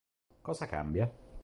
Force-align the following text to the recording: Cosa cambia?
Cosa 0.41 0.65
cambia? 0.65 1.05